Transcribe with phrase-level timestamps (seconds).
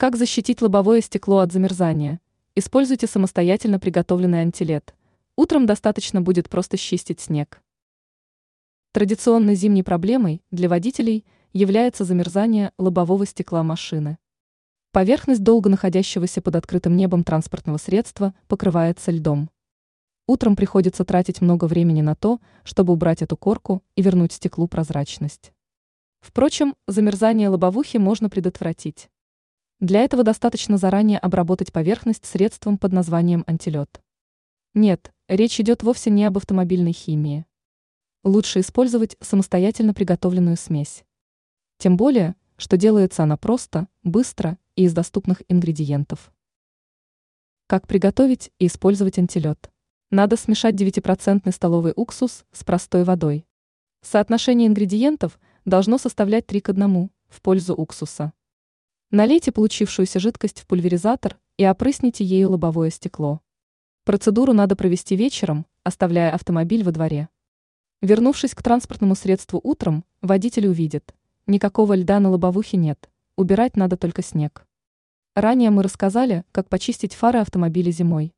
[0.00, 2.20] Как защитить лобовое стекло от замерзания?
[2.54, 4.94] Используйте самостоятельно приготовленный антилет.
[5.34, 7.60] Утром достаточно будет просто счистить снег.
[8.92, 14.18] Традиционной зимней проблемой для водителей является замерзание лобового стекла машины.
[14.92, 19.50] Поверхность долго находящегося под открытым небом транспортного средства покрывается льдом.
[20.28, 25.52] Утром приходится тратить много времени на то, чтобы убрать эту корку и вернуть стеклу прозрачность.
[26.20, 29.10] Впрочем, замерзание лобовухи можно предотвратить.
[29.80, 34.02] Для этого достаточно заранее обработать поверхность средством под названием антилет.
[34.74, 37.46] Нет, речь идет вовсе не об автомобильной химии.
[38.24, 41.04] Лучше использовать самостоятельно приготовленную смесь.
[41.78, 46.32] Тем более, что делается она просто, быстро и из доступных ингредиентов.
[47.68, 49.70] Как приготовить и использовать антилет?
[50.10, 53.46] Надо смешать 9% столовый уксус с простой водой.
[54.00, 58.32] Соотношение ингредиентов должно составлять 3 к 1 в пользу уксуса.
[59.10, 63.40] Налейте получившуюся жидкость в пульверизатор и опрысните ею лобовое стекло.
[64.04, 67.30] Процедуру надо провести вечером, оставляя автомобиль во дворе.
[68.02, 71.14] Вернувшись к транспортному средству утром, водитель увидит,
[71.46, 74.66] никакого льда на лобовухе нет, убирать надо только снег.
[75.34, 78.34] Ранее мы рассказали, как почистить фары автомобиля зимой.